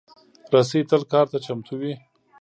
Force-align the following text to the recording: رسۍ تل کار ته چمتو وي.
رسۍ 0.53 0.81
تل 0.89 1.01
کار 1.11 1.25
ته 1.31 1.37
چمتو 1.45 1.73
وي. 1.79 1.93